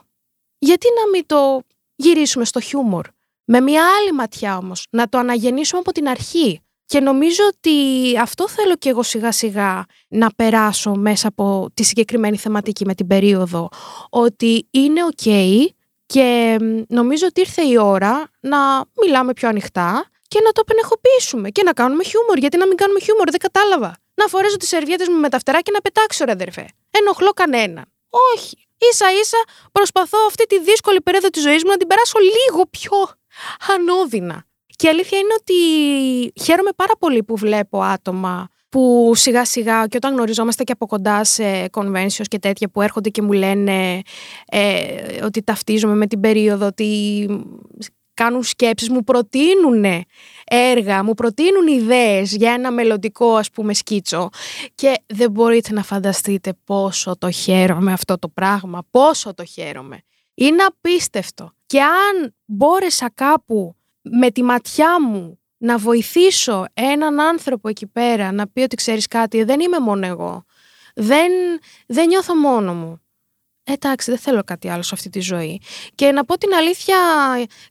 Γιατί 0.57 0.87
να 1.03 1.09
μην 1.09 1.25
το 1.25 1.61
γυρίσουμε 1.95 2.45
στο 2.45 2.59
χιούμορ; 2.59 3.07
Με 3.45 3.61
μια 3.61 3.83
άλλη 3.99 4.11
ματιά 4.11 4.57
όμως, 4.57 4.87
να 4.89 5.09
το 5.09 5.17
αναγεννήσουμε 5.17 5.79
από 5.79 5.91
την 5.91 6.07
αρχή. 6.07 6.59
Και 6.85 6.99
νομίζω 6.99 7.43
ότι 7.55 7.71
αυτό 8.17 8.49
θέλω 8.49 8.75
και 8.75 8.89
εγώ 8.89 9.03
σιγά 9.03 9.31
σιγά 9.31 9.85
να 10.07 10.29
περάσω 10.35 10.95
μέσα 10.95 11.27
από 11.27 11.67
τη 11.73 11.83
συγκεκριμένη 11.83 12.37
θεματική 12.37 12.85
με 12.85 12.93
την 12.93 13.07
περίοδο. 13.07 13.69
Ότι 14.09 14.67
είναι 14.71 15.03
οκ 15.03 15.27
και 16.05 16.57
νομίζω 16.87 17.25
ότι 17.25 17.41
ήρθε 17.41 17.61
η 17.61 17.77
ώρα 17.77 18.29
να 18.39 18.57
μιλάμε 19.01 19.33
πιο 19.33 19.47
ανοιχτά 19.47 20.09
και 20.27 20.39
να 20.43 20.51
το 20.51 20.63
απενοχοποιήσουμε 20.63 21.49
και 21.49 21.63
να 21.63 21.73
κάνουμε 21.73 22.03
χιούμορ. 22.03 22.37
Γιατί 22.37 22.57
να 22.57 22.67
μην 22.67 22.77
κάνουμε 22.77 22.99
χιούμορ, 22.99 23.29
δεν 23.29 23.39
κατάλαβα. 23.39 23.97
Να 24.13 24.27
φορέσω 24.27 24.57
τις 24.57 24.67
σερβιέτες 24.67 25.07
μου 25.07 25.19
με 25.19 25.29
τα 25.29 25.39
φτερά 25.39 25.61
και 25.61 25.71
να 25.71 25.81
πετάξω, 25.81 26.25
ρε 26.25 26.31
αδερφέ. 26.31 26.67
Ενοχλώ 26.91 27.31
κανέναν. 27.31 27.85
Όχι. 28.35 28.67
σα 28.93 29.11
ίσα 29.11 29.37
προσπαθώ 29.71 30.17
αυτή 30.27 30.45
τη 30.45 30.59
δύσκολη 30.59 31.01
περίοδο 31.01 31.29
της 31.29 31.41
ζωής 31.41 31.63
μου 31.63 31.69
να 31.69 31.77
την 31.77 31.87
περάσω 31.87 32.19
λίγο 32.19 32.65
πιο 32.69 32.97
ανώδυνα. 33.75 34.45
Και 34.75 34.87
η 34.87 34.89
αλήθεια 34.89 35.17
είναι 35.17 35.33
ότι 35.39 35.53
χαίρομαι 36.43 36.71
πάρα 36.75 36.93
πολύ 36.99 37.23
που 37.23 37.35
βλέπω 37.35 37.81
άτομα 37.81 38.47
που 38.69 39.11
σιγά 39.15 39.45
σιγά 39.45 39.87
και 39.87 39.97
όταν 39.97 40.13
γνωριζόμαστε 40.13 40.63
και 40.63 40.71
από 40.71 40.85
κοντά 40.85 41.23
σε 41.23 41.69
conventions 41.71 42.25
και 42.27 42.39
τέτοια 42.39 42.69
που 42.69 42.81
έρχονται 42.81 43.09
και 43.09 43.21
μου 43.21 43.31
λένε 43.31 44.01
ε, 44.45 45.23
ότι 45.23 45.43
ταυτίζομαι 45.43 45.95
με 45.95 46.07
την 46.07 46.19
περίοδο, 46.19 46.65
ότι 46.65 47.27
κάνουν 48.13 48.43
σκέψεις, 48.43 48.89
μου 48.89 49.03
προτείνουν 49.03 49.85
έργα, 50.45 51.03
μου 51.03 51.13
προτείνουν 51.13 51.67
ιδέες 51.67 52.35
για 52.35 52.51
ένα 52.51 52.71
μελλοντικό 52.71 53.35
ας 53.35 53.49
πούμε 53.49 53.73
σκίτσο 53.73 54.29
και 54.75 54.93
δεν 55.05 55.31
μπορείτε 55.31 55.73
να 55.73 55.83
φανταστείτε 55.83 56.53
πόσο 56.63 57.17
το 57.17 57.31
χαίρομαι 57.31 57.93
αυτό 57.93 58.19
το 58.19 58.27
πράγμα, 58.27 58.83
πόσο 58.91 59.33
το 59.33 59.45
χαίρομαι. 59.45 60.01
Είναι 60.33 60.63
απίστευτο. 60.63 61.51
Και 61.65 61.81
αν 61.81 62.35
μπόρεσα 62.45 63.11
κάπου 63.13 63.75
με 64.11 64.31
τη 64.31 64.43
ματιά 64.43 65.01
μου 65.01 65.39
να 65.57 65.77
βοηθήσω 65.77 66.65
έναν 66.73 67.19
άνθρωπο 67.19 67.69
εκεί 67.69 67.87
πέρα 67.87 68.31
να 68.31 68.47
πει 68.47 68.61
ότι 68.61 68.75
ξέρεις 68.75 69.07
κάτι, 69.07 69.43
δεν 69.43 69.59
είμαι 69.59 69.79
μόνο 69.79 70.05
εγώ. 70.05 70.45
Δεν, 70.95 71.31
δεν 71.87 72.07
νιώθω 72.07 72.35
μόνο 72.35 72.73
μου. 72.73 72.99
Εντάξει, 73.63 74.11
δεν 74.11 74.19
θέλω 74.19 74.43
κάτι 74.43 74.69
άλλο 74.69 74.81
σε 74.81 74.91
αυτή 74.93 75.09
τη 75.09 75.19
ζωή. 75.19 75.61
Και 75.95 76.11
να 76.11 76.25
πω 76.25 76.37
την 76.37 76.53
αλήθεια, 76.53 76.97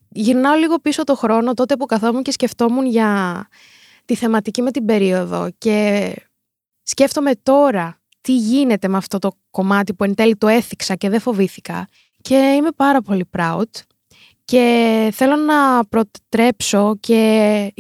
γυρνάω 0.09 0.55
λίγο 0.55 0.79
πίσω 0.79 1.05
το 1.05 1.15
χρόνο 1.15 1.55
τότε 1.55 1.77
που 1.77 1.87
καθόμουν 1.87 2.23
και 2.23 2.33
σκεφτόμουν 2.33 2.87
για 2.87 3.49
τη 4.05 4.15
θεματική 4.15 4.63
με 4.63 4.71
την 4.71 4.85
περίοδο 4.85 5.49
και 5.59 6.13
σκέφτομαι 6.83 7.33
τώρα 7.43 8.01
τι 8.21 8.37
γίνεται 8.37 8.89
με 8.89 8.97
αυτό 8.97 9.19
το 9.19 9.31
κομμάτι 9.51 9.95
που 9.95 10.05
εν 10.05 10.15
τέλει 10.15 10.37
το 10.37 10.49
έθιξα 10.49 10.95
και 10.95 11.09
δεν 11.09 11.21
φοβήθηκα 11.21 11.89
και 12.21 12.35
είμαι 12.35 12.71
πάρα 12.77 13.03
πολύ 13.03 13.29
proud 13.37 13.63
και 14.45 15.11
θέλω 15.15 15.37
να 15.37 15.85
προτρέψω 15.85 16.97
και 17.01 17.73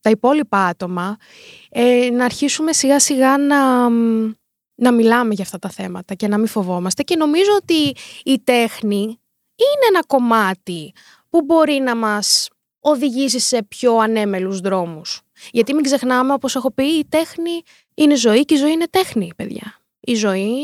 τα 0.00 0.10
υπόλοιπα 0.10 0.66
άτομα 0.66 1.16
ε, 1.70 2.08
να 2.12 2.24
αρχίσουμε 2.24 2.72
σιγά 2.72 3.00
σιγά 3.00 3.38
να, 3.38 3.88
να 4.74 4.92
μιλάμε 4.92 5.34
για 5.34 5.44
αυτά 5.44 5.58
τα 5.58 5.68
θέματα 5.68 6.14
και 6.14 6.28
να 6.28 6.38
μην 6.38 6.46
φοβόμαστε 6.46 7.02
και 7.02 7.16
νομίζω 7.16 7.50
ότι 7.56 7.94
η 8.24 8.40
τέχνη 8.44 9.00
είναι 9.56 9.86
ένα 9.88 10.04
κομμάτι 10.06 10.92
που 11.28 11.42
μπορεί 11.42 11.78
να 11.78 11.96
μας 11.96 12.48
οδηγήσει 12.80 13.38
σε 13.38 13.62
πιο 13.62 13.96
ανέμελους 13.96 14.60
δρόμους. 14.60 15.20
Γιατί 15.50 15.74
μην 15.74 15.84
ξεχνάμε, 15.84 16.32
όπως 16.32 16.56
έχω 16.56 16.72
πει, 16.72 16.84
η 16.84 17.06
τέχνη 17.08 17.62
είναι 17.94 18.16
ζωή 18.16 18.44
και 18.44 18.54
η 18.54 18.56
ζωή 18.56 18.72
είναι 18.72 18.86
τέχνη, 18.90 19.32
παιδιά. 19.36 19.80
Η 20.00 20.14
ζωή 20.14 20.54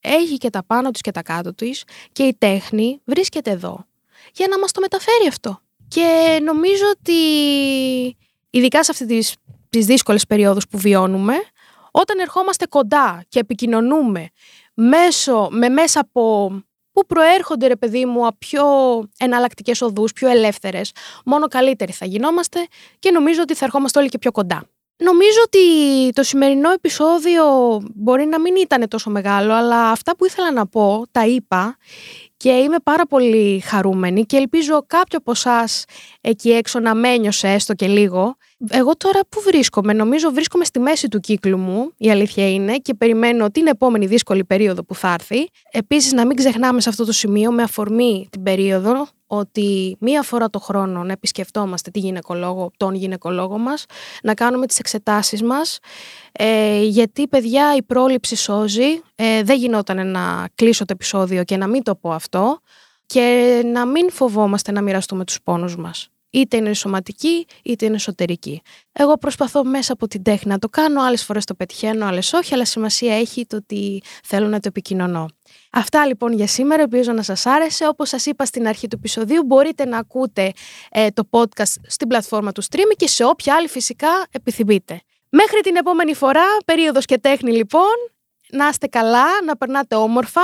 έχει 0.00 0.36
και 0.36 0.50
τα 0.50 0.64
πάνω 0.64 0.90
της 0.90 1.00
και 1.00 1.10
τα 1.10 1.22
κάτω 1.22 1.54
της 1.54 1.84
και 2.12 2.22
η 2.22 2.34
τέχνη 2.38 3.00
βρίσκεται 3.04 3.50
εδώ 3.50 3.86
για 4.32 4.46
να 4.48 4.58
μας 4.58 4.72
το 4.72 4.80
μεταφέρει 4.80 5.26
αυτό. 5.28 5.60
Και 5.88 6.38
νομίζω 6.42 6.84
ότι 6.98 7.12
ειδικά 8.50 8.84
σε 8.84 8.90
αυτή 8.90 9.06
τις, 9.06 9.34
τις 9.68 9.86
δύσκολες 9.86 10.26
περιόδους 10.26 10.68
που 10.68 10.78
βιώνουμε, 10.78 11.34
όταν 11.90 12.18
ερχόμαστε 12.18 12.66
κοντά 12.66 13.24
και 13.28 13.38
επικοινωνούμε 13.38 14.28
μέσω, 14.74 15.48
με 15.50 15.68
μέσα 15.68 16.00
από 16.00 16.50
που 16.92 17.06
προέρχονται, 17.06 17.66
ρε 17.66 17.76
παιδί 17.76 18.06
μου, 18.06 18.26
από 18.26 18.36
πιο 18.38 18.64
εναλλακτικές 19.18 19.80
οδούς, 19.80 20.12
πιο 20.12 20.28
ελεύθερες, 20.28 20.92
μόνο 21.24 21.46
καλύτεροι 21.46 21.92
θα 21.92 22.06
γινόμαστε 22.06 22.66
και 22.98 23.10
νομίζω 23.10 23.42
ότι 23.42 23.54
θα 23.54 23.64
ερχόμαστε 23.64 23.98
όλοι 23.98 24.08
και 24.08 24.18
πιο 24.18 24.30
κοντά. 24.30 24.62
Νομίζω 24.98 25.38
ότι 25.44 25.60
το 26.12 26.22
σημερινό 26.22 26.70
επεισόδιο 26.70 27.44
μπορεί 27.94 28.24
να 28.24 28.40
μην 28.40 28.56
ήταν 28.56 28.88
τόσο 28.88 29.10
μεγάλο, 29.10 29.54
αλλά 29.54 29.90
αυτά 29.90 30.16
που 30.16 30.26
ήθελα 30.26 30.52
να 30.52 30.66
πω 30.66 31.04
τα 31.10 31.26
είπα 31.26 31.76
και 32.36 32.50
είμαι 32.50 32.76
πάρα 32.82 33.06
πολύ 33.06 33.60
χαρούμενη 33.60 34.24
και 34.24 34.36
ελπίζω 34.36 34.84
κάποιο 34.86 35.18
από 35.18 35.30
εσάς 35.30 35.84
εκεί 36.20 36.50
έξω 36.50 36.80
να 36.80 36.94
μένιωσε 36.94 37.48
έστω 37.48 37.74
και 37.74 37.86
λίγο. 37.86 38.36
Εγώ 38.70 38.96
τώρα 38.96 39.20
που 39.28 39.40
βρίσκομαι, 39.40 39.92
νομίζω 39.92 40.30
βρίσκομαι 40.30 40.64
στη 40.64 40.78
μέση 40.78 41.08
του 41.08 41.20
κύκλου 41.20 41.58
μου, 41.58 41.92
η 41.96 42.10
αλήθεια 42.10 42.50
είναι, 42.50 42.76
και 42.76 42.94
περιμένω 42.94 43.50
την 43.50 43.66
επόμενη 43.66 44.06
δύσκολη 44.06 44.44
περίοδο 44.44 44.84
που 44.84 44.94
θα 44.94 45.12
έρθει. 45.12 45.48
Επίσης 45.70 46.12
να 46.12 46.26
μην 46.26 46.36
ξεχνάμε 46.36 46.80
σε 46.80 46.88
αυτό 46.88 47.04
το 47.04 47.12
σημείο 47.12 47.52
με 47.52 47.62
αφορμή 47.62 48.28
την 48.30 48.42
περίοδο 48.42 49.06
ότι 49.26 49.96
μία 50.00 50.22
φορά 50.22 50.50
το 50.50 50.58
χρόνο 50.58 51.02
να 51.02 51.12
επισκεφτόμαστε 51.12 51.90
τη 51.90 51.98
γυναικολόγο, 51.98 52.70
τον 52.76 52.94
γυναικολόγο 52.94 53.58
μας, 53.58 53.84
να 54.22 54.34
κάνουμε 54.34 54.66
τις 54.66 54.78
εξετάσεις 54.78 55.42
μας, 55.42 55.78
ε, 56.32 56.82
γιατί 56.82 57.28
παιδιά 57.28 57.76
η 57.76 57.82
πρόληψη 57.82 58.36
σώζει, 58.36 59.00
ε, 59.14 59.42
δεν 59.42 59.58
γινόταν 59.58 60.10
να 60.10 60.48
κλείσω 60.54 60.84
το 60.84 60.92
επεισόδιο 60.92 61.44
και 61.44 61.56
να 61.56 61.66
μην 61.66 61.82
το 61.82 61.94
πω 61.94 62.10
αυτό 62.10 62.60
και 63.06 63.62
να 63.64 63.86
μην 63.86 64.10
φοβόμαστε 64.10 64.72
να 64.72 64.82
μοιραστούμε 64.82 65.24
τους 65.24 65.42
πόνους 65.42 65.76
μας. 65.76 66.08
Είτε 66.30 66.56
είναι 66.56 66.72
σωματική, 66.72 67.46
είτε 67.64 67.86
είναι 67.86 67.94
εσωτερική. 67.94 68.62
Εγώ 68.92 69.18
προσπαθώ 69.18 69.64
μέσα 69.64 69.92
από 69.92 70.08
την 70.08 70.22
τέχνη 70.22 70.50
να 70.50 70.58
το 70.58 70.68
κάνω, 70.68 71.02
άλλες 71.02 71.24
φορές 71.24 71.44
το 71.44 71.54
πετυχαίνω, 71.54 72.06
άλλες 72.06 72.32
όχι, 72.32 72.54
αλλά 72.54 72.64
σημασία 72.64 73.18
έχει 73.18 73.46
το 73.46 73.56
ότι 73.56 74.02
θέλω 74.24 74.48
να 74.48 74.60
το 74.60 74.68
επικοινωνώ. 74.68 75.26
Αυτά 75.72 76.06
λοιπόν 76.06 76.32
για 76.32 76.46
σήμερα, 76.46 76.82
ελπίζω 76.82 77.12
να 77.12 77.22
σας 77.22 77.46
άρεσε. 77.46 77.86
Όπως 77.86 78.08
σας 78.08 78.26
είπα 78.26 78.44
στην 78.44 78.66
αρχή 78.66 78.88
του 78.88 78.96
επεισοδίου, 78.98 79.42
μπορείτε 79.44 79.84
να 79.84 79.98
ακούτε 79.98 80.52
ε, 80.90 81.08
το 81.08 81.28
podcast 81.30 81.74
στην 81.86 82.08
πλατφόρμα 82.08 82.52
του 82.52 82.64
stream 82.64 82.92
και 82.96 83.08
σε 83.08 83.24
όποια 83.24 83.54
άλλη 83.54 83.68
φυσικά 83.68 84.26
επιθυμείτε. 84.30 85.00
Μέχρι 85.28 85.60
την 85.60 85.76
επόμενη 85.76 86.14
φορά, 86.14 86.44
περίοδος 86.64 87.04
και 87.04 87.18
τέχνη 87.18 87.52
λοιπόν, 87.52 87.94
να 88.50 88.68
είστε 88.68 88.86
καλά, 88.86 89.26
να 89.44 89.56
περνάτε 89.56 89.94
όμορφα, 89.94 90.42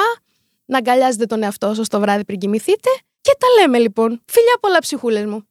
να 0.64 0.78
αγκαλιάζετε 0.78 1.26
τον 1.26 1.42
εαυτό 1.42 1.74
σας 1.74 1.88
το 1.88 2.00
βράδυ 2.00 2.24
πριν 2.24 2.38
κοιμηθείτε 2.38 2.90
και 3.20 3.36
τα 3.38 3.46
λέμε 3.60 3.78
λοιπόν. 3.78 4.22
Φιλιά 4.24 4.56
πολλά 4.60 4.78
ψυχούλες 4.78 5.24
μου. 5.24 5.46